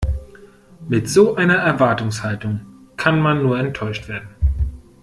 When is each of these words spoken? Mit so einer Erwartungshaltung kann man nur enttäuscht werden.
Mit 0.89 1.07
so 1.07 1.35
einer 1.35 1.57
Erwartungshaltung 1.57 2.61
kann 2.97 3.19
man 3.19 3.43
nur 3.43 3.59
enttäuscht 3.59 4.07
werden. 4.09 4.29